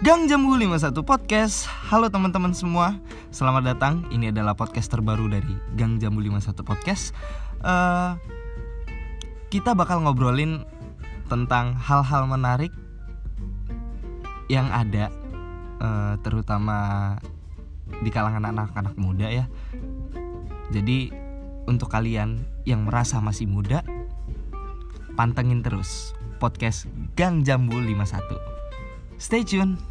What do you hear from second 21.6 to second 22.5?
Untuk kalian